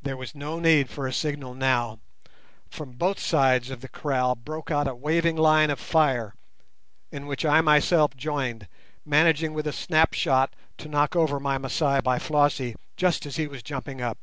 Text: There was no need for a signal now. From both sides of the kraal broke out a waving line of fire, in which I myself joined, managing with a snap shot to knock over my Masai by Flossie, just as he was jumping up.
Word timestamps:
There 0.00 0.16
was 0.16 0.34
no 0.34 0.58
need 0.58 0.88
for 0.88 1.06
a 1.06 1.12
signal 1.12 1.52
now. 1.52 1.98
From 2.70 2.92
both 2.92 3.18
sides 3.20 3.68
of 3.68 3.82
the 3.82 3.88
kraal 3.88 4.34
broke 4.34 4.70
out 4.70 4.88
a 4.88 4.94
waving 4.94 5.36
line 5.36 5.68
of 5.68 5.78
fire, 5.78 6.34
in 7.10 7.26
which 7.26 7.44
I 7.44 7.60
myself 7.60 8.16
joined, 8.16 8.66
managing 9.04 9.52
with 9.52 9.66
a 9.66 9.72
snap 9.74 10.14
shot 10.14 10.54
to 10.78 10.88
knock 10.88 11.14
over 11.14 11.38
my 11.38 11.58
Masai 11.58 12.00
by 12.00 12.18
Flossie, 12.18 12.76
just 12.96 13.26
as 13.26 13.36
he 13.36 13.46
was 13.46 13.62
jumping 13.62 14.00
up. 14.00 14.16